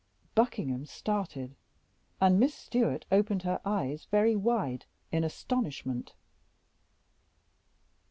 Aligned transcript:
Buckingham 0.33 0.87
started, 0.87 1.53
and 2.19 2.39
Miss 2.39 2.55
Stewart 2.55 3.05
opened 3.11 3.43
her 3.43 3.61
eyes 3.63 4.05
very 4.09 4.35
wide 4.35 4.87
in 5.11 5.23
astonishment. 5.23 6.15